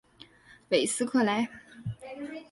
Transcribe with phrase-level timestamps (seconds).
[0.69, 1.47] 韦斯克莱。